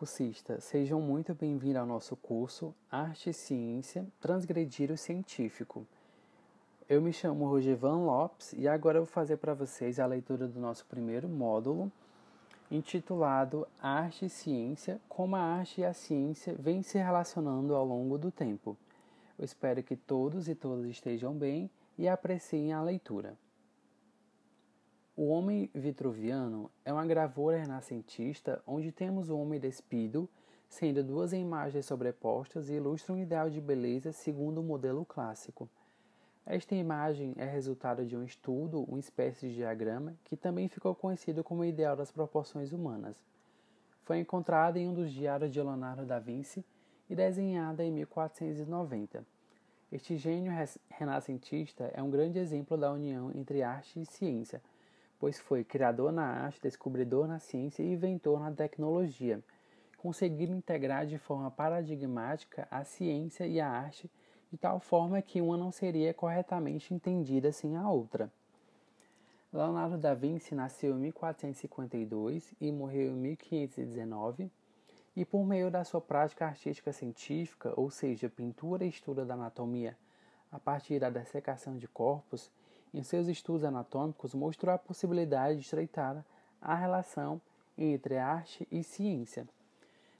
cursistas, 0.00 0.64
sejam 0.64 0.98
muito 0.98 1.34
bem-vindos 1.34 1.76
ao 1.76 1.84
nosso 1.84 2.16
curso 2.16 2.74
Arte 2.90 3.28
e 3.28 3.34
Ciência 3.34 4.06
Transgredir 4.18 4.90
o 4.90 4.96
Científico. 4.96 5.86
Eu 6.88 7.02
me 7.02 7.12
chamo 7.12 7.46
Rogevan 7.46 8.06
Lopes 8.06 8.54
e 8.54 8.66
agora 8.66 8.96
eu 8.96 9.04
vou 9.04 9.12
fazer 9.12 9.36
para 9.36 9.52
vocês 9.52 10.00
a 10.00 10.06
leitura 10.06 10.48
do 10.48 10.58
nosso 10.58 10.86
primeiro 10.86 11.28
módulo, 11.28 11.92
intitulado 12.70 13.68
Arte 13.78 14.24
e 14.24 14.30
Ciência, 14.30 14.98
como 15.06 15.36
a 15.36 15.40
arte 15.40 15.82
e 15.82 15.84
a 15.84 15.92
ciência 15.92 16.56
vêm 16.58 16.82
se 16.82 16.96
relacionando 16.96 17.74
ao 17.74 17.84
longo 17.84 18.16
do 18.16 18.30
tempo. 18.30 18.78
Eu 19.38 19.44
espero 19.44 19.82
que 19.82 19.96
todos 19.96 20.48
e 20.48 20.54
todas 20.54 20.86
estejam 20.86 21.34
bem 21.34 21.68
e 21.98 22.08
apreciem 22.08 22.72
a 22.72 22.80
leitura. 22.80 23.36
O 25.22 25.28
Homem 25.28 25.68
Vitruviano 25.74 26.70
é 26.82 26.90
uma 26.90 27.04
gravura 27.04 27.58
renascentista 27.58 28.62
onde 28.66 28.90
temos 28.90 29.28
o 29.28 29.36
homem 29.36 29.60
despido, 29.60 30.26
sendo 30.66 31.04
duas 31.04 31.34
imagens 31.34 31.84
sobrepostas 31.84 32.70
e 32.70 32.76
ilustra 32.76 33.12
um 33.12 33.18
ideal 33.18 33.50
de 33.50 33.60
beleza 33.60 34.12
segundo 34.12 34.62
o 34.62 34.64
modelo 34.64 35.04
clássico. 35.04 35.68
Esta 36.46 36.74
imagem 36.74 37.34
é 37.36 37.44
resultado 37.44 38.06
de 38.06 38.16
um 38.16 38.24
estudo, 38.24 38.82
uma 38.84 38.98
espécie 38.98 39.50
de 39.50 39.56
diagrama, 39.56 40.14
que 40.24 40.38
também 40.38 40.68
ficou 40.68 40.94
conhecido 40.94 41.44
como 41.44 41.66
ideal 41.66 41.94
das 41.94 42.10
proporções 42.10 42.72
humanas. 42.72 43.22
Foi 44.04 44.20
encontrada 44.20 44.78
em 44.78 44.88
um 44.88 44.94
dos 44.94 45.12
diários 45.12 45.52
de 45.52 45.60
Leonardo 45.60 46.06
da 46.06 46.18
Vinci 46.18 46.64
e 47.10 47.14
desenhada 47.14 47.84
em 47.84 47.92
1490. 47.92 49.22
Este 49.92 50.16
gênio 50.16 50.50
renascentista 50.88 51.90
é 51.92 52.02
um 52.02 52.10
grande 52.10 52.38
exemplo 52.38 52.78
da 52.78 52.90
união 52.90 53.30
entre 53.34 53.62
arte 53.62 54.00
e 54.00 54.06
ciência, 54.06 54.62
pois 55.20 55.38
foi 55.38 55.62
criador 55.62 56.10
na 56.10 56.24
arte, 56.24 56.62
descobridor 56.62 57.28
na 57.28 57.38
ciência 57.38 57.82
e 57.82 57.92
inventor 57.92 58.40
na 58.40 58.50
tecnologia, 58.50 59.40
conseguindo 59.98 60.54
integrar 60.54 61.06
de 61.06 61.18
forma 61.18 61.50
paradigmática 61.50 62.66
a 62.70 62.82
ciência 62.82 63.46
e 63.46 63.60
a 63.60 63.68
arte 63.68 64.10
de 64.50 64.56
tal 64.56 64.80
forma 64.80 65.22
que 65.22 65.40
uma 65.40 65.56
não 65.56 65.70
seria 65.70 66.12
corretamente 66.12 66.92
entendida 66.92 67.52
sem 67.52 67.76
a 67.76 67.88
outra. 67.88 68.32
Leonardo 69.52 69.98
da 69.98 70.14
Vinci 70.14 70.54
nasceu 70.54 70.96
em 70.96 71.00
1452 71.00 72.54
e 72.60 72.72
morreu 72.72 73.12
em 73.12 73.16
1519, 73.16 74.50
e 75.16 75.24
por 75.24 75.44
meio 75.44 75.70
da 75.70 75.84
sua 75.84 76.00
prática 76.00 76.46
artística 76.46 76.92
científica, 76.92 77.72
ou 77.76 77.90
seja, 77.90 78.28
pintura 78.28 78.84
e 78.84 78.88
estudo 78.88 79.24
da 79.24 79.34
anatomia, 79.34 79.96
a 80.50 80.58
partir 80.58 80.98
da 80.98 81.10
dessecação 81.10 81.76
de 81.76 81.86
corpos, 81.86 82.50
em 82.92 83.02
seus 83.02 83.28
estudos 83.28 83.64
anatômicos, 83.64 84.34
mostrou 84.34 84.74
a 84.74 84.78
possibilidade 84.78 85.56
de 85.58 85.64
estreitar 85.64 86.24
a 86.60 86.74
relação 86.74 87.40
entre 87.76 88.18
arte 88.18 88.66
e 88.70 88.82
ciência. 88.82 89.46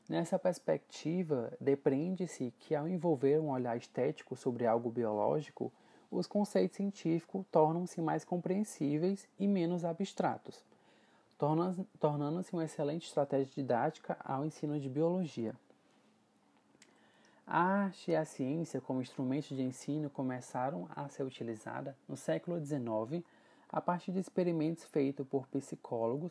Nessa 0.09 0.39
perspectiva, 0.39 1.53
depreende-se 1.61 2.53
que, 2.59 2.75
ao 2.75 2.89
envolver 2.89 3.39
um 3.39 3.51
olhar 3.51 3.77
estético 3.77 4.35
sobre 4.35 4.67
algo 4.67 4.91
biológico, 4.91 5.73
os 6.11 6.27
conceitos 6.27 6.77
científicos 6.77 7.45
tornam-se 7.53 8.01
mais 8.01 8.25
compreensíveis 8.25 9.29
e 9.39 9.47
menos 9.47 9.85
abstratos, 9.85 10.65
tornando-se 12.01 12.53
uma 12.53 12.65
excelente 12.65 13.07
estratégia 13.07 13.53
didática 13.55 14.17
ao 14.25 14.45
ensino 14.45 14.81
de 14.81 14.89
biologia. 14.89 15.55
A 17.53 17.65
arte 17.65 18.13
e 18.13 18.15
a 18.15 18.25
ciência 18.25 18.81
como 18.81 19.03
instrumentos 19.03 19.49
de 19.49 19.61
ensino 19.61 20.09
começaram 20.09 20.89
a 20.95 21.09
ser 21.09 21.25
utilizadas 21.25 21.97
no 22.09 22.17
século 22.17 22.65
XIX 22.65 23.25
a 23.69 23.81
partir 23.81 24.13
de 24.13 24.21
experimentos 24.21 24.85
feitos 24.85 25.27
por 25.27 25.49
psicólogos, 25.49 26.31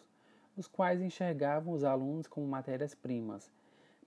os 0.55 0.65
quais 0.65 1.01
enxergavam 1.01 1.73
os 1.73 1.83
alunos 1.83 2.25
como 2.25 2.47
matérias-primas. 2.47 3.51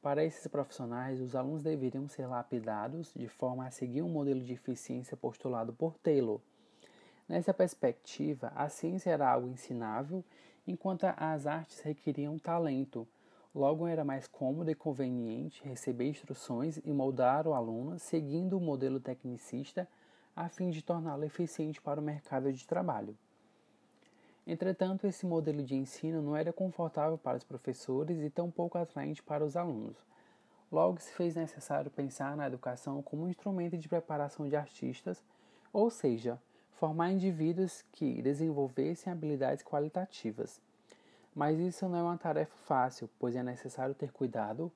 Para 0.00 0.24
esses 0.24 0.46
profissionais, 0.46 1.20
os 1.20 1.36
alunos 1.36 1.62
deveriam 1.62 2.08
ser 2.08 2.26
lapidados 2.26 3.12
de 3.14 3.28
forma 3.28 3.66
a 3.66 3.70
seguir 3.70 4.00
um 4.00 4.08
modelo 4.08 4.40
de 4.40 4.54
eficiência 4.54 5.14
postulado 5.14 5.74
por 5.74 5.92
Taylor. 5.98 6.40
Nessa 7.28 7.52
perspectiva, 7.52 8.50
a 8.56 8.70
ciência 8.70 9.10
era 9.10 9.30
algo 9.30 9.48
ensinável, 9.48 10.24
enquanto 10.66 11.04
as 11.04 11.46
artes 11.46 11.78
requeriam 11.80 12.38
talento 12.38 13.06
Logo, 13.54 13.86
era 13.86 14.02
mais 14.02 14.26
cômodo 14.26 14.70
e 14.70 14.74
conveniente 14.74 15.62
receber 15.62 16.08
instruções 16.08 16.78
e 16.78 16.92
moldar 16.92 17.46
o 17.46 17.52
aluno 17.52 17.98
seguindo 17.98 18.56
o 18.56 18.60
modelo 18.60 18.98
tecnicista 18.98 19.86
a 20.34 20.48
fim 20.48 20.70
de 20.70 20.82
torná-lo 20.82 21.24
eficiente 21.24 21.80
para 21.80 22.00
o 22.00 22.02
mercado 22.02 22.50
de 22.50 22.66
trabalho. 22.66 23.14
Entretanto, 24.46 25.06
esse 25.06 25.26
modelo 25.26 25.62
de 25.62 25.76
ensino 25.76 26.22
não 26.22 26.34
era 26.34 26.52
confortável 26.52 27.18
para 27.18 27.36
os 27.36 27.44
professores 27.44 28.22
e 28.22 28.30
tampouco 28.30 28.78
atraente 28.78 29.22
para 29.22 29.44
os 29.44 29.54
alunos. 29.54 29.96
Logo, 30.70 30.98
se 30.98 31.12
fez 31.12 31.36
necessário 31.36 31.90
pensar 31.90 32.34
na 32.34 32.46
educação 32.46 33.02
como 33.02 33.24
um 33.24 33.28
instrumento 33.28 33.76
de 33.76 33.88
preparação 33.88 34.48
de 34.48 34.56
artistas, 34.56 35.22
ou 35.70 35.90
seja, 35.90 36.40
formar 36.72 37.12
indivíduos 37.12 37.84
que 37.92 38.22
desenvolvessem 38.22 39.12
habilidades 39.12 39.62
qualitativas. 39.62 40.58
Mas 41.34 41.58
isso 41.58 41.88
não 41.88 41.98
é 41.98 42.02
uma 42.02 42.18
tarefa 42.18 42.54
fácil, 42.64 43.08
pois 43.18 43.34
é 43.34 43.42
necessário 43.42 43.94
ter 43.94 44.12
cuidado 44.12 44.70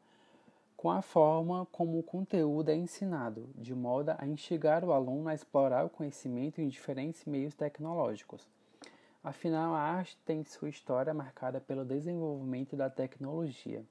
com 0.76 0.90
a 0.90 1.00
forma 1.00 1.66
como 1.72 1.98
o 1.98 2.02
conteúdo 2.02 2.70
é 2.70 2.74
ensinado, 2.74 3.48
de 3.54 3.74
modo 3.74 4.14
a 4.16 4.26
instigar 4.26 4.84
o 4.84 4.92
aluno 4.92 5.28
a 5.28 5.34
explorar 5.34 5.84
o 5.84 5.90
conhecimento 5.90 6.60
em 6.60 6.68
diferentes 6.68 7.24
meios 7.24 7.54
tecnológicos. 7.54 8.46
Afinal, 9.24 9.74
a 9.74 9.80
arte 9.80 10.16
tem 10.24 10.44
sua 10.44 10.68
história 10.68 11.12
marcada 11.12 11.60
pelo 11.60 11.84
desenvolvimento 11.84 12.76
da 12.76 12.88
tecnologia. 12.88 13.82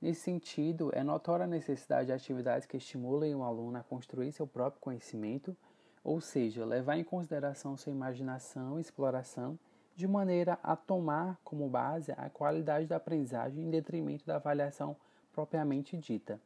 Nesse 0.00 0.22
sentido, 0.22 0.90
é 0.94 1.04
notória 1.04 1.44
a 1.44 1.48
necessidade 1.48 2.06
de 2.06 2.12
atividades 2.12 2.66
que 2.66 2.78
estimulem 2.78 3.34
o 3.34 3.44
aluno 3.44 3.78
a 3.78 3.82
construir 3.82 4.32
seu 4.32 4.46
próprio 4.46 4.80
conhecimento, 4.80 5.54
ou 6.02 6.20
seja, 6.20 6.64
levar 6.64 6.96
em 6.96 7.04
consideração 7.04 7.76
sua 7.76 7.92
imaginação 7.92 8.78
e 8.78 8.80
exploração 8.80 9.58
de 10.00 10.08
maneira 10.08 10.58
a 10.62 10.74
tomar 10.74 11.38
como 11.44 11.68
base 11.68 12.10
a 12.12 12.30
qualidade 12.30 12.86
da 12.86 12.96
aprendizagem 12.96 13.62
em 13.62 13.70
detrimento 13.70 14.24
da 14.24 14.36
avaliação 14.36 14.96
propriamente 15.30 15.94
dita. 15.98 16.40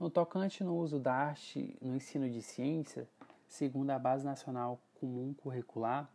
No 0.00 0.08
tocante 0.08 0.64
no 0.64 0.74
uso 0.78 0.98
da 0.98 1.12
arte 1.12 1.76
no 1.80 1.94
ensino 1.94 2.28
de 2.28 2.40
ciência, 2.40 3.06
segundo 3.46 3.90
a 3.90 3.98
Base 3.98 4.24
Nacional 4.24 4.80
Comum 4.98 5.34
Curricular, 5.34 6.08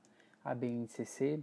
a 0.43 0.55
BNCC, 0.55 1.39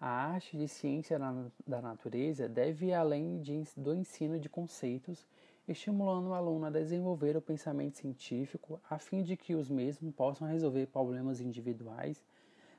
a 0.00 0.08
arte 0.08 0.56
de 0.56 0.66
ciência 0.66 1.16
da 1.64 1.80
natureza 1.80 2.48
deve 2.48 2.86
ir 2.86 2.94
além 2.94 3.40
de, 3.40 3.62
do 3.76 3.94
ensino 3.94 4.36
de 4.36 4.48
conceitos, 4.48 5.24
estimulando 5.68 6.30
o 6.30 6.34
aluno 6.34 6.66
a 6.66 6.70
desenvolver 6.70 7.36
o 7.36 7.40
pensamento 7.40 7.98
científico 7.98 8.80
a 8.90 8.98
fim 8.98 9.22
de 9.22 9.36
que 9.36 9.54
os 9.54 9.70
mesmos 9.70 10.12
possam 10.12 10.48
resolver 10.48 10.86
problemas 10.86 11.40
individuais 11.40 12.20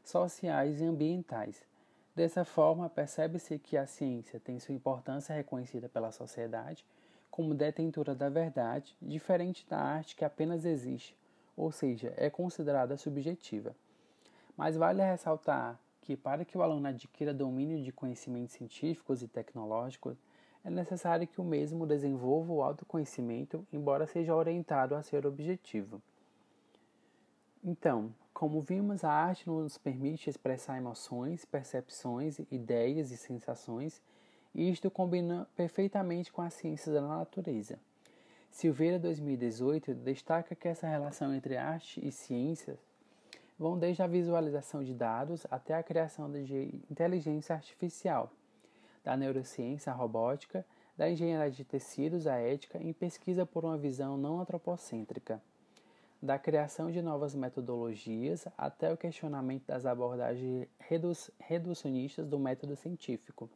sociais 0.04 0.82
e 0.82 0.86
ambientais. 0.86 1.66
Dessa 2.16 2.44
forma, 2.44 2.90
percebe-se 2.90 3.58
que 3.58 3.78
a 3.78 3.86
ciência 3.86 4.40
tem 4.40 4.60
sua 4.60 4.76
importância 4.76 5.34
reconhecida 5.34 5.88
pela 5.88 6.12
sociedade 6.12 6.86
como 7.30 7.56
detentora 7.56 8.14
da 8.14 8.28
verdade, 8.28 8.96
diferente 9.02 9.66
da 9.68 9.80
arte 9.80 10.16
que 10.18 10.26
apenas 10.26 10.66
existe, 10.66 11.16
ou 11.56 11.72
seja, 11.72 12.14
é 12.18 12.30
considerada 12.30 12.98
subjetiva. 12.98 13.74
Mas 14.58 14.76
vale 14.76 15.02
ressaltar 15.02 15.80
que, 16.02 16.18
para 16.18 16.44
que 16.44 16.58
o 16.58 16.62
aluno 16.62 16.88
adquira 16.88 17.34
domínio 17.34 17.82
de 17.82 17.92
conhecimentos 17.92 18.54
científicos 18.56 19.24
e 19.24 19.28
tecnológicos, 19.28 20.18
é 20.64 20.70
necessário 20.70 21.26
que 21.26 21.40
o 21.40 21.44
mesmo 21.44 21.88
desenvolva 21.88 22.52
o 22.52 22.62
autoconhecimento, 22.62 23.66
embora 23.72 24.06
seja 24.06 24.36
orientado 24.36 24.94
a 24.94 25.02
ser 25.02 25.26
objetivo. 25.26 26.02
Então, 27.64 28.14
como 28.34 28.62
vimos, 28.62 29.04
a 29.04 29.12
arte 29.12 29.48
nos 29.48 29.78
permite 29.78 30.30
expressar 30.30 30.78
emoções, 30.78 31.46
percepções, 31.46 32.40
ideias 32.50 33.12
e 33.12 33.18
sensações, 33.18 34.02
e 34.54 34.70
isto 34.70 34.90
combina 34.90 35.48
perfeitamente 35.56 36.32
com 36.32 36.42
as 36.42 36.54
ciências 36.54 36.96
da 36.96 37.02
natureza. 37.02 37.80
Silveira 38.50 39.00
2018 39.00 39.94
destaca 39.94 40.56
que 40.56 40.68
essa 40.68 40.88
relação 40.88 41.34
entre 41.34 41.56
arte 41.56 42.06
e 42.06 42.12
ciência 42.12 42.78
vão 43.58 43.78
desde 43.78 44.02
a 44.02 44.08
visualização 44.08 44.84
de 44.84 44.94
dados 44.94 45.46
até 45.50 45.76
a 45.76 45.84
criação 45.84 46.32
de 46.32 46.82
inteligência 46.90 47.56
artificial, 47.56 48.32
da 49.04 49.16
neurociência 49.16 49.92
à 49.92 49.96
robótica, 49.96 50.66
da 50.98 51.10
engenharia 51.10 51.52
de 51.52 51.64
tecidos 51.64 52.28
à 52.28 52.38
ética 52.38 52.78
em 52.82 52.92
pesquisa 52.92 53.46
por 53.46 53.64
uma 53.64 53.78
visão 53.78 54.18
não 54.18 54.40
antropocêntrica 54.40 55.42
da 56.22 56.38
criação 56.38 56.92
de 56.92 57.02
novas 57.02 57.34
metodologias 57.34 58.48
até 58.58 58.94
o 58.94 58.98
questionamento 58.98 59.66
das 59.66 59.86
abordagens 59.86 60.68
reducionistas 61.40 62.28
do 62.28 62.38
método 62.38 62.76
científico, 62.76 63.50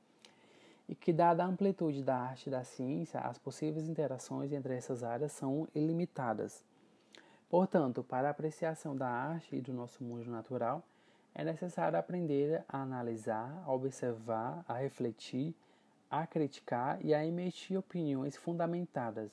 e 0.90 0.96
que, 0.96 1.14
dada 1.14 1.44
a 1.44 1.48
amplitude 1.48 2.04
da 2.04 2.16
arte 2.16 2.48
e 2.48 2.52
da 2.52 2.64
ciência, 2.64 3.20
as 3.20 3.38
possíveis 3.38 3.88
interações 3.88 4.52
entre 4.52 4.76
essas 4.76 5.04
áreas 5.04 5.32
são 5.32 5.68
ilimitadas. 5.76 6.64
Portanto, 7.50 8.04
para 8.04 8.28
a 8.28 8.32
apreciação 8.32 8.96
da 8.96 9.08
arte 9.08 9.56
e 9.56 9.62
do 9.62 9.74
nosso 9.74 10.04
mundo 10.04 10.30
natural, 10.30 10.84
é 11.34 11.44
necessário 11.44 11.98
aprender 11.98 12.64
a 12.68 12.82
analisar, 12.82 13.64
a 13.66 13.74
observar, 13.74 14.64
a 14.68 14.74
refletir, 14.74 15.56
a 16.10 16.26
criticar 16.26 17.04
e 17.04 17.14
a 17.14 17.26
emitir 17.26 17.78
opiniões 17.78 18.38
fundamentadas, 18.38 19.32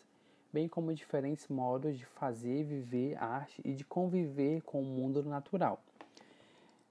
bem 0.53 0.69
como 0.69 0.95
diferentes 0.95 1.49
modos 1.49 1.97
de 1.97 2.05
fazer 2.05 2.65
viver 2.65 3.17
arte 3.17 3.61
e 3.65 3.73
de 3.73 3.85
conviver 3.85 4.61
com 4.63 4.81
o 4.81 4.85
mundo 4.85 5.23
natural. 5.23 5.83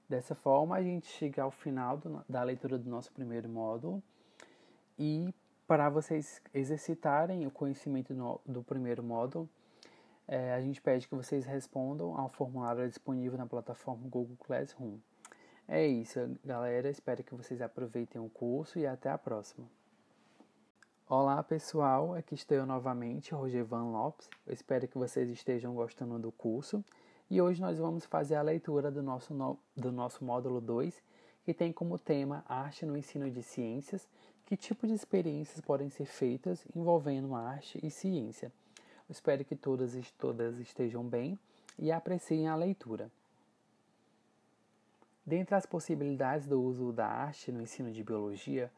Dessa 0.10 0.36
forma, 0.36 0.76
a 0.76 0.84
gente 0.84 1.08
chega 1.08 1.44
ao 1.44 1.52
final 1.52 1.98
do, 1.98 2.26
da 2.28 2.44
leitura 2.44 2.78
do 2.78 2.90
nosso 2.90 3.12
primeiro 3.12 3.48
módulo 3.48 4.02
e 5.00 5.34
para 5.68 5.90
vocês 5.90 6.42
exercitarem 6.54 7.48
o 7.48 7.52
conhecimento 7.52 8.14
no, 8.14 8.42
do 8.46 8.62
primeiro 8.62 9.02
módulo, 9.02 9.50
é, 10.28 10.54
a 10.54 10.60
gente 10.60 10.82
pede 10.82 11.08
que 11.08 11.16
vocês 11.16 11.46
respondam 11.46 12.18
ao 12.18 12.28
formulário 12.28 12.88
disponível 12.90 13.38
na 13.38 13.46
plataforma 13.46 14.08
Google 14.10 14.36
Classroom. 14.38 14.98
É 15.68 15.88
isso, 15.88 16.20
galera. 16.44 16.90
Espero 16.90 17.24
que 17.24 17.34
vocês 17.34 17.62
aproveitem 17.62 18.20
o 18.20 18.30
curso 18.30 18.80
e 18.80 18.86
até 18.86 19.10
a 19.10 19.18
próxima. 19.18 19.66
Olá, 21.14 21.44
pessoal. 21.44 22.16
Aqui 22.16 22.36
estou 22.36 22.56
eu 22.56 22.66
novamente, 22.66 23.34
Roger 23.34 23.66
Van 23.66 23.92
Lopes. 23.92 24.30
Eu 24.48 24.54
espero 24.54 24.88
que 24.88 24.98
vocês 24.98 25.30
estejam 25.30 25.76
gostando 25.76 26.18
do 26.18 26.32
curso. 26.32 26.82
E 27.30 27.42
hoje 27.42 27.60
nós 27.60 27.78
vamos 27.78 28.06
fazer 28.06 28.36
a 28.36 28.42
leitura 28.42 28.90
do 28.90 29.04
nosso, 29.04 29.34
no, 29.34 29.60
do 29.76 29.92
nosso 29.92 30.24
módulo 30.24 30.62
2, 30.62 31.04
que 31.44 31.54
tem 31.54 31.74
como 31.74 32.00
tema 32.00 32.46
Arte 32.48 32.86
no 32.86 32.96
ensino 32.96 33.30
de 33.30 33.44
ciências. 33.44 34.08
Que 34.46 34.56
tipo 34.56 34.88
de 34.88 34.94
experiências 34.94 35.60
podem 35.60 35.90
ser 35.90 36.06
feitas 36.06 36.66
envolvendo 36.74 37.36
arte 37.36 37.78
e 37.84 37.92
ciência? 37.92 38.50
Eu 39.10 39.12
espero 39.12 39.44
que 39.44 39.54
todas 39.54 39.94
e 39.94 40.02
todas 40.18 40.60
estejam 40.60 41.04
bem 41.04 41.38
e 41.78 41.92
apreciem 41.92 42.48
a 42.48 42.56
leitura. 42.56 43.12
Dentre 45.26 45.56
as 45.56 45.66
possibilidades 45.66 46.48
do 46.48 46.62
uso 46.62 46.94
da 46.94 47.06
arte 47.06 47.52
no 47.52 47.62
ensino 47.62 47.92
de 47.92 48.02
biologia, 48.02 48.72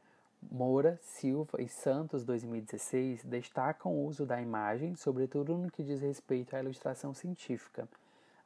Moura, 0.51 0.99
Silva 1.01 1.61
e 1.61 1.67
Santos 1.67 2.23
2016 2.23 3.23
destacam 3.23 3.91
o 3.91 4.05
uso 4.05 4.25
da 4.25 4.41
imagem, 4.41 4.95
sobretudo 4.95 5.57
no 5.57 5.71
que 5.71 5.83
diz 5.83 6.01
respeito 6.01 6.55
à 6.55 6.59
ilustração 6.59 7.13
científica 7.13 7.87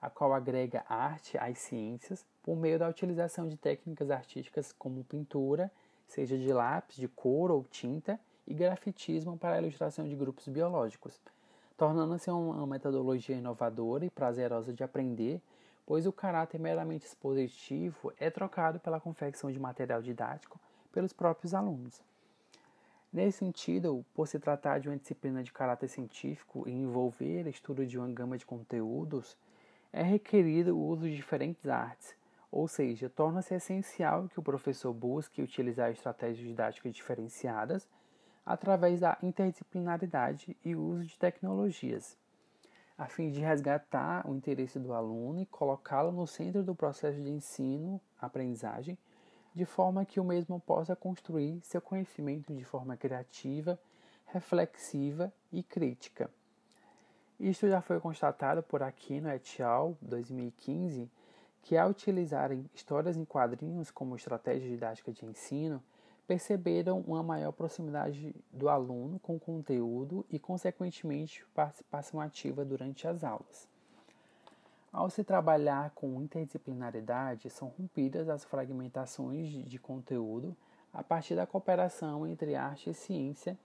a 0.01 0.09
qual 0.09 0.33
agrega 0.33 0.85
arte 0.87 1.37
às 1.37 1.57
ciências 1.57 2.25
por 2.43 2.55
meio 2.55 2.79
da 2.79 2.87
utilização 2.87 3.47
de 3.47 3.57
técnicas 3.57 4.11
artísticas 4.11 4.71
como 4.71 5.03
pintura, 5.03 5.71
seja 6.07 6.37
de 6.37 6.53
lápis, 6.53 6.95
de 6.97 7.07
cor 7.07 7.51
ou 7.51 7.63
tinta, 7.63 8.19
e 8.45 8.53
grafitismo 8.53 9.37
para 9.37 9.55
a 9.55 9.61
ilustração 9.61 10.07
de 10.07 10.15
grupos 10.15 10.47
biológicos, 10.47 11.19
tornando-se 11.75 12.31
uma 12.31 12.65
metodologia 12.65 13.35
inovadora 13.35 14.05
e 14.05 14.09
prazerosa 14.09 14.71
de 14.71 14.85
aprender, 14.85 15.41
pois 15.85 16.05
o 16.05 16.13
caráter 16.13 16.57
meramente 16.57 17.05
expositivo 17.05 18.13
é 18.17 18.29
trocado 18.29 18.79
pela 18.79 19.01
confecção 19.01 19.51
de 19.51 19.59
material 19.59 20.01
didático 20.01 20.57
pelos 20.97 21.13
próprios 21.13 21.53
alunos. 21.53 22.03
Nesse 23.13 23.37
sentido, 23.37 24.03
por 24.15 24.27
se 24.27 24.39
tratar 24.39 24.79
de 24.79 24.89
uma 24.89 24.97
disciplina 24.97 25.43
de 25.43 25.53
caráter 25.53 25.87
científico 25.87 26.67
e 26.67 26.71
envolver 26.71 27.45
estudo 27.45 27.85
de 27.85 27.99
uma 27.99 28.07
gama 28.07 28.35
de 28.35 28.47
conteúdos, 28.47 29.37
é 29.93 30.01
requerido 30.01 30.75
o 30.75 30.87
uso 30.87 31.03
de 31.03 31.15
diferentes 31.15 31.67
artes, 31.67 32.15
ou 32.51 32.67
seja, 32.67 33.11
torna-se 33.11 33.53
essencial 33.53 34.27
que 34.27 34.39
o 34.39 34.41
professor 34.41 34.91
busque 34.91 35.39
utilizar 35.39 35.91
estratégias 35.91 36.47
didáticas 36.47 36.95
diferenciadas 36.95 37.87
através 38.43 38.99
da 38.99 39.19
interdisciplinaridade 39.21 40.57
e 40.65 40.75
uso 40.75 41.05
de 41.05 41.15
tecnologias, 41.19 42.17
a 42.97 43.05
fim 43.05 43.29
de 43.29 43.39
resgatar 43.39 44.27
o 44.27 44.33
interesse 44.33 44.79
do 44.79 44.93
aluno 44.93 45.41
e 45.41 45.45
colocá-lo 45.45 46.11
no 46.11 46.25
centro 46.25 46.63
do 46.63 46.73
processo 46.73 47.21
de 47.21 47.29
ensino-aprendizagem, 47.29 48.97
de 49.57 49.65
forma 49.65 50.05
que 50.05 50.19
o 50.19 50.23
mesmo 50.23 50.59
possa 50.59 50.95
construir 50.95 51.59
seu 51.63 51.81
conhecimento 51.81 52.53
de 52.53 52.63
forma 52.63 52.95
criativa, 52.95 53.79
reflexiva 54.27 55.33
e 55.51 55.63
crítica. 55.63 56.29
Isto 57.39 57.67
já 57.67 57.81
foi 57.81 57.99
constatado 57.99 58.61
por 58.61 58.83
Aquino 58.83 59.31
et 59.31 59.59
al. 59.59 59.97
2015, 59.99 61.09
que 61.63 61.75
ao 61.75 61.89
utilizarem 61.89 62.69
histórias 62.71 63.17
em 63.17 63.25
quadrinhos 63.25 63.89
como 63.89 64.15
estratégia 64.15 64.69
didática 64.69 65.11
de 65.11 65.25
ensino, 65.25 65.81
perceberam 66.27 66.99
uma 67.07 67.23
maior 67.23 67.51
proximidade 67.51 68.35
do 68.53 68.69
aluno 68.69 69.17
com 69.17 69.37
o 69.37 69.39
conteúdo 69.39 70.23
e, 70.29 70.37
consequentemente, 70.37 71.43
participação 71.55 72.21
ativa 72.21 72.63
durante 72.63 73.07
as 73.07 73.23
aulas. 73.23 73.67
Ao 74.97 75.11
se 75.11 75.23
trabalhar 75.23 75.91
com 75.91 76.19
interdisciplinaridade, 76.23 77.51
são 77.51 77.67
rompidas 77.67 78.27
as 78.27 78.43
fragmentações 78.43 79.47
de 79.47 79.77
conteúdo 79.77 80.57
a 80.91 81.03
partir 81.03 81.35
da 81.35 81.45
cooperação 81.45 82.25
entre 82.25 82.55
arte 82.55 82.89
e 82.89 82.95
ciência 82.95 83.55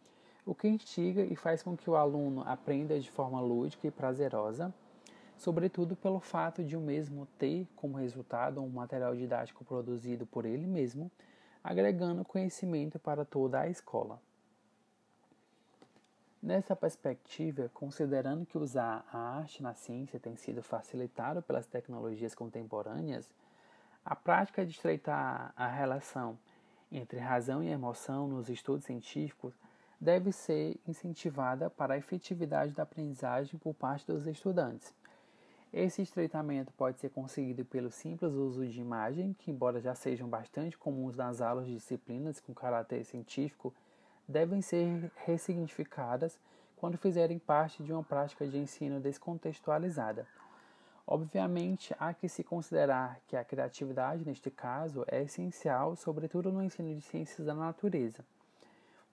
o 0.45 0.55
que 0.55 0.69
instiga 0.69 1.23
e 1.23 1.35
faz 1.35 1.63
com 1.63 1.75
que 1.75 1.89
o 1.89 1.97
aluno 1.97 2.43
aprenda 2.47 3.01
de 3.01 3.11
forma 3.11 3.41
lúdica 3.41 3.87
e 3.87 3.91
prazerosa, 3.91 4.75
sobretudo 5.39 5.97
pelo 5.97 6.21
fato 6.21 6.63
de 6.63 6.77
o 6.77 6.81
mesmo 6.83 7.25
ter 7.39 7.67
como 7.75 7.97
resultado 7.97 8.61
um 8.61 8.69
material 8.69 9.17
didático 9.17 9.65
produzido 9.65 10.27
por 10.27 10.45
ele 10.45 10.67
mesmo, 10.67 11.11
agregando 11.65 12.27
conhecimento 12.27 12.99
para 12.99 13.25
toda 13.25 13.59
a 13.59 13.71
escola. 13.71 14.21
Nessa 16.43 16.75
perspectiva, 16.75 17.71
considerando 17.73 18.45
que 18.45 18.59
usar 18.59 19.07
a 19.13 19.39
arte 19.39 19.63
na 19.63 19.75
ciência 19.75 20.19
tem 20.19 20.35
sido 20.35 20.61
facilitado 20.61 21.41
pelas 21.41 21.67
tecnologias 21.67 22.35
contemporâneas, 22.35 23.31
a 24.05 24.17
prática 24.17 24.67
de 24.67 24.73
estreitar 24.73 25.53
a 25.57 25.69
relação 25.69 26.37
entre 26.91 27.21
razão 27.21 27.63
e 27.63 27.69
emoção 27.69 28.27
nos 28.27 28.49
estudos 28.49 28.85
científicos 28.85 29.55
deve 30.01 30.33
ser 30.33 30.81
incentivada 30.85 31.71
para 31.71 31.95
a 31.95 31.99
efetividade 31.99 32.73
da 32.73 32.83
aprendizagem 32.83 33.57
por 33.61 33.73
parte 33.73 34.05
dos 34.05 34.27
estudantes. 34.27 34.93
Esse 35.73 36.03
estreitamento 36.03 36.73
pode 36.73 36.99
ser 36.99 37.11
conseguido 37.11 37.65
pelo 37.65 37.93
simples 37.93 38.33
uso 38.33 38.67
de 38.67 38.81
imagem, 38.81 39.33
que, 39.39 39.53
embora 39.53 39.81
já 39.81 39.95
sejam 39.95 40.29
bastante 40.29 40.77
comuns 40.77 41.15
nas 41.15 41.41
aulas 41.41 41.67
de 41.67 41.75
disciplinas 41.75 42.41
com 42.41 42.53
caráter 42.53 43.05
científico, 43.05 43.73
devem 44.33 44.61
ser 44.61 45.13
ressignificadas 45.25 46.37
quando 46.77 46.99
fizerem 46.99 47.39
parte 47.39 47.83
de 47.85 47.93
uma 47.93 48.03
prática 48.03 48.47
de 48.47 48.59
ensino 48.59 48.99
descontextualizada. 48.99 50.27
Obviamente, 51.07 51.95
há 52.01 52.13
que 52.13 52.29
se 52.29 52.43
considerar 52.43 53.21
que 53.29 53.37
a 53.37 53.45
criatividade, 53.45 54.25
neste 54.25 54.51
caso, 54.51 55.05
é 55.07 55.23
essencial, 55.23 55.95
sobretudo 55.95 56.51
no 56.51 56.63
ensino 56.63 56.95
de 56.95 57.03
ciências 57.03 57.47
da 57.47 57.55
natureza 57.55 58.25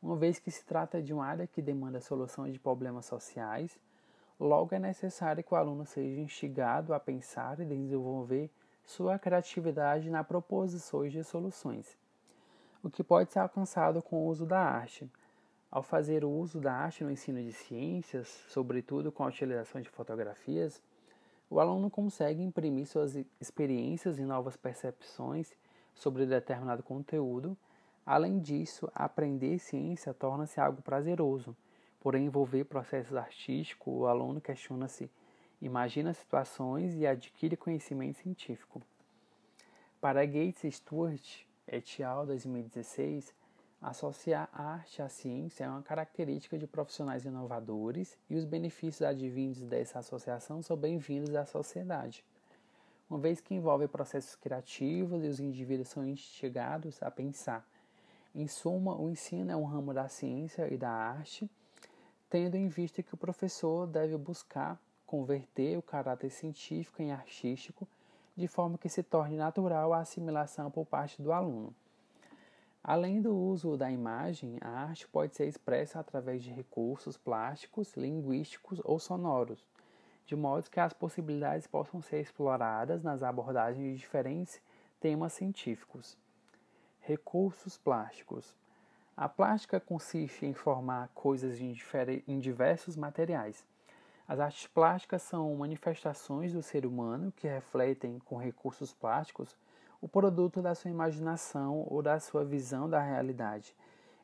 uma 0.01 0.15
vez 0.15 0.39
que 0.39 0.49
se 0.49 0.63
trata 0.63 1.01
de 1.01 1.13
uma 1.13 1.25
área 1.25 1.47
que 1.47 1.61
demanda 1.61 1.99
solução 1.99 2.49
de 2.49 2.57
problemas 2.57 3.05
sociais, 3.05 3.77
logo 4.39 4.73
é 4.73 4.79
necessário 4.79 5.43
que 5.43 5.53
o 5.53 5.57
aluno 5.57 5.85
seja 5.85 6.21
instigado 6.21 6.93
a 6.93 6.99
pensar 6.99 7.59
e 7.59 7.65
desenvolver 7.65 8.49
sua 8.85 9.19
criatividade 9.19 10.09
na 10.09 10.23
proposições 10.23 11.11
de 11.11 11.23
soluções, 11.23 11.97
o 12.83 12.89
que 12.89 13.03
pode 13.03 13.31
ser 13.31 13.39
alcançado 13.39 14.01
com 14.01 14.17
o 14.17 14.27
uso 14.27 14.45
da 14.45 14.59
arte. 14.59 15.09
Ao 15.71 15.83
fazer 15.83 16.25
o 16.25 16.29
uso 16.29 16.59
da 16.59 16.74
arte 16.74 17.03
no 17.03 17.12
ensino 17.12 17.41
de 17.43 17.53
ciências, 17.53 18.27
sobretudo 18.48 19.12
com 19.12 19.24
a 19.24 19.27
utilização 19.27 19.81
de 19.81 19.89
fotografias, 19.89 20.81
o 21.50 21.59
aluno 21.59 21.89
consegue 21.89 22.41
imprimir 22.41 22.88
suas 22.88 23.15
experiências 23.39 24.17
e 24.19 24.24
novas 24.24 24.55
percepções 24.55 25.51
sobre 25.93 26.25
determinado 26.25 26.81
conteúdo 26.83 27.57
Além 28.12 28.39
disso, 28.39 28.91
aprender 28.95 29.59
ciência 29.59 30.15
torna-se 30.15 30.59
algo 30.59 30.81
prazeroso. 30.81 31.55
Por 32.00 32.15
envolver 32.15 32.63
processos 32.63 33.15
artísticos, 33.15 33.93
o 33.93 34.07
aluno 34.07 34.41
questiona-se, 34.41 35.12
imagina 35.62 36.12
situações 36.12 36.95
e 36.95 37.05
adquire 37.05 37.55
conhecimento 37.55 38.17
científico. 38.17 38.81
Para 40.01 40.25
Gates 40.25 40.74
Stewart 40.77 41.43
et 41.71 42.03
al. 42.03 42.25
2016, 42.25 43.33
associar 43.81 44.49
arte 44.51 45.01
à 45.01 45.07
ciência 45.07 45.63
é 45.63 45.69
uma 45.69 45.81
característica 45.81 46.57
de 46.57 46.67
profissionais 46.67 47.25
inovadores 47.25 48.17
e 48.29 48.35
os 48.35 48.45
benefícios 48.45 49.01
advindos 49.01 49.61
dessa 49.61 49.99
associação 49.99 50.61
são 50.61 50.75
bem-vindos 50.75 51.33
à 51.35 51.45
sociedade, 51.45 52.23
uma 53.09 53.19
vez 53.19 53.39
que 53.41 53.55
envolve 53.55 53.88
processos 53.88 54.35
criativos 54.35 55.23
e 55.23 55.27
os 55.27 55.39
indivíduos 55.39 55.89
são 55.89 56.05
instigados 56.05 57.01
a 57.01 57.09
pensar 57.09 57.65
em 58.35 58.47
suma, 58.47 58.95
o 58.95 59.09
ensino 59.09 59.51
é 59.51 59.55
um 59.55 59.63
ramo 59.63 59.93
da 59.93 60.07
ciência 60.07 60.71
e 60.71 60.77
da 60.77 60.91
arte, 60.91 61.49
tendo 62.29 62.55
em 62.55 62.67
vista 62.67 63.01
que 63.01 63.13
o 63.13 63.17
professor 63.17 63.88
deve 63.88 64.15
buscar 64.17 64.79
converter 65.07 65.75
o 65.77 65.81
caráter 65.81 66.29
científico 66.29 67.01
em 67.01 67.11
artístico, 67.11 67.88
de 68.39 68.48
forma 68.48 68.77
que 68.77 68.88
se 68.88 69.03
torne 69.03 69.36
natural 69.36 69.91
a 69.91 70.00
assimilação 70.00 70.72
por 70.72 70.86
parte 70.86 71.22
do 71.22 71.34
aluno. 71.34 71.75
Além 72.81 73.22
do 73.22 73.36
uso 73.36 73.75
da 73.75 73.91
imagem, 73.91 74.58
a 74.62 74.69
arte 74.69 75.05
pode 75.10 75.36
ser 75.36 75.46
expressa 75.46 76.00
através 76.00 76.41
de 76.41 76.50
recursos 76.50 77.17
plásticos, 77.17 77.93
linguísticos 77.98 78.81
ou 78.86 78.98
sonoros, 78.98 79.65
de 80.25 80.38
modo 80.38 80.69
que 80.69 80.79
as 80.79 80.93
possibilidades 80.93 81.67
possam 81.67 82.01
ser 82.01 82.22
exploradas 82.22 83.03
nas 83.03 83.22
abordagens 83.22 83.84
de 83.84 83.98
diferentes 83.98 84.62
temas 85.01 85.34
científicos. 85.34 86.17
Recursos 87.01 87.77
plásticos. 87.77 88.55
A 89.17 89.27
plástica 89.27 89.81
consiste 89.81 90.46
em 90.46 90.53
formar 90.53 91.10
coisas 91.13 91.60
em 91.60 92.39
diversos 92.39 92.96
materiais. 92.96 93.65
As 94.29 94.39
artes 94.39 94.67
plásticas 94.67 95.24
são 95.24 95.55
manifestações 95.55 96.53
do 96.53 96.62
ser 96.62 96.86
humano 96.86 97.33
que 97.36 97.48
refletem 97.48 98.19
com 98.19 98.38
recursos 98.38 98.93
plásticos 98.93 99.57
o 100.00 100.07
produto 100.07 100.62
da 100.62 100.75
sua 100.75 100.91
imaginação 100.91 101.83
ou 101.89 102.03
da 102.03 102.19
sua 102.19 102.45
visão 102.45 102.88
da 102.88 103.01
realidade. 103.01 103.75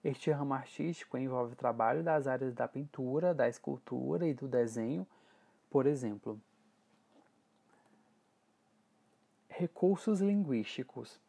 Este 0.04 0.30
ramo 0.30 0.54
artístico 0.54 1.18
envolve 1.18 1.54
o 1.54 1.56
trabalho 1.56 2.04
das 2.04 2.28
áreas 2.28 2.54
da 2.54 2.68
pintura, 2.68 3.34
da 3.34 3.50
escultura 3.50 4.28
e 4.28 4.34
do 4.36 4.48
desenho, 4.48 5.08
por 5.72 5.88
exemplo. 5.88 6.40
Recursos 9.50 10.22
linguísticos. 10.22 11.20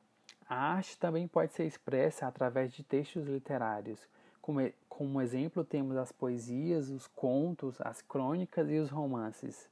A 0.47 0.55
arte 0.55 0.99
também 0.99 1.27
pode 1.27 1.55
ser 1.55 1.65
expressa 1.65 2.27
através 2.27 2.75
de 2.75 2.83
textos 2.83 3.25
literários. 3.25 4.07
Como, 4.47 4.61
como 4.89 5.21
exemplo, 5.21 5.65
temos 5.65 5.97
as 5.97 6.13
poesias, 6.13 6.89
os 6.89 7.09
contos, 7.09 7.81
as 7.81 8.01
crônicas 8.01 8.71
e 8.71 8.79
os 8.79 8.91
romances. 8.91 9.69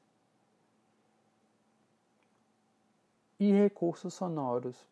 E 3.39 3.53
recursos 3.53 4.13
sonoros. 4.15 4.85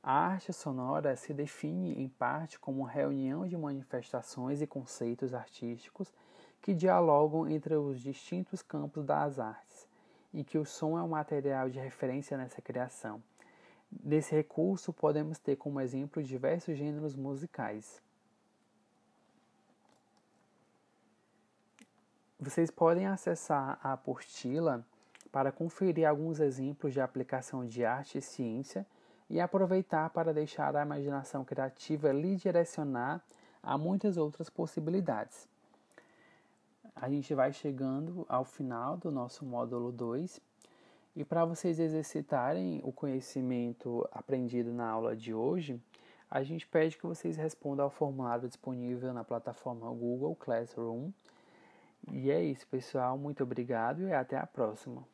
A 0.00 0.12
arte 0.12 0.52
sonora 0.52 1.16
se 1.16 1.34
define, 1.34 2.00
em 2.00 2.08
parte, 2.08 2.56
como 2.56 2.84
reunião 2.84 3.48
de 3.48 3.56
manifestações 3.56 4.62
e 4.62 4.66
conceitos 4.66 5.34
artísticos 5.34 6.12
que 6.62 6.72
dialogam 6.72 7.48
entre 7.48 7.74
os 7.74 8.00
distintos 8.00 8.62
campos 8.62 9.04
das 9.04 9.40
artes, 9.40 9.88
e 10.32 10.44
que 10.44 10.56
o 10.56 10.64
som 10.64 10.96
é 10.96 11.02
um 11.02 11.08
material 11.08 11.68
de 11.68 11.80
referência 11.80 12.38
nessa 12.38 12.62
criação. 12.62 13.20
Desse 13.90 14.36
recurso, 14.36 14.92
podemos 14.92 15.36
ter 15.36 15.56
como 15.56 15.80
exemplo 15.80 16.22
diversos 16.22 16.78
gêneros 16.78 17.16
musicais. 17.16 18.05
Vocês 22.46 22.70
podem 22.70 23.08
acessar 23.08 23.76
a 23.82 23.94
apostila 23.94 24.86
para 25.32 25.50
conferir 25.50 26.08
alguns 26.08 26.38
exemplos 26.38 26.92
de 26.92 27.00
aplicação 27.00 27.66
de 27.66 27.84
arte 27.84 28.18
e 28.18 28.22
ciência 28.22 28.86
e 29.28 29.40
aproveitar 29.40 30.10
para 30.10 30.32
deixar 30.32 30.76
a 30.76 30.82
imaginação 30.82 31.44
criativa 31.44 32.12
lhe 32.12 32.36
direcionar 32.36 33.20
a 33.60 33.76
muitas 33.76 34.16
outras 34.16 34.48
possibilidades. 34.48 35.48
A 36.94 37.08
gente 37.08 37.34
vai 37.34 37.52
chegando 37.52 38.24
ao 38.28 38.44
final 38.44 38.96
do 38.96 39.10
nosso 39.10 39.44
módulo 39.44 39.90
2 39.90 40.40
e 41.16 41.24
para 41.24 41.44
vocês 41.44 41.80
exercitarem 41.80 42.80
o 42.84 42.92
conhecimento 42.92 44.08
aprendido 44.12 44.72
na 44.72 44.88
aula 44.88 45.16
de 45.16 45.34
hoje, 45.34 45.82
a 46.30 46.44
gente 46.44 46.64
pede 46.64 46.96
que 46.96 47.08
vocês 47.08 47.36
respondam 47.36 47.86
ao 47.86 47.90
formulário 47.90 48.46
disponível 48.46 49.12
na 49.12 49.24
plataforma 49.24 49.90
Google 49.90 50.36
Classroom. 50.36 51.10
E 52.12 52.30
é 52.30 52.42
isso, 52.42 52.66
pessoal. 52.68 53.16
Muito 53.18 53.42
obrigado 53.42 54.08
e 54.08 54.12
até 54.12 54.36
a 54.36 54.46
próxima. 54.46 55.06